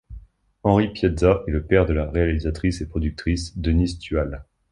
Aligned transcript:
Henri 0.63 0.87
Piazza 0.91 1.43
est 1.47 1.51
le 1.51 1.61
père 1.63 1.85
de 1.85 1.93
la 1.93 2.09
réalisatrice 2.09 2.81
et 2.81 2.87
productrice 2.89 3.55
Denise 3.55 3.99
Tual. 3.99 4.43